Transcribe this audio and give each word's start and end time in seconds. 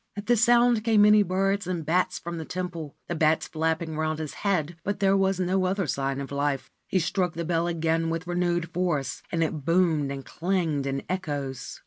At 0.17 0.25
the 0.25 0.35
sound 0.35 0.83
came 0.83 1.03
many 1.03 1.21
birds 1.21 1.67
and 1.67 1.85
bats 1.85 2.17
from 2.17 2.39
the 2.39 2.43
temple, 2.43 2.95
the 3.07 3.13
bats 3.13 3.47
flapping 3.47 3.95
round 3.95 4.17
his 4.17 4.33
head; 4.33 4.77
but 4.83 4.99
there 4.99 5.15
was 5.15 5.39
no 5.39 5.65
other 5.65 5.85
sign 5.85 6.19
of 6.19 6.31
life. 6.31 6.71
He 6.87 6.97
struck 6.97 7.33
the 7.33 7.45
bell 7.45 7.67
again 7.67 8.09
with 8.09 8.25
renewed 8.25 8.73
force, 8.73 9.21
and 9.31 9.43
it 9.43 9.63
boomed 9.63 10.11
and 10.11 10.25
clanged 10.25 10.87
in 10.87 11.03
echoes. 11.07 11.79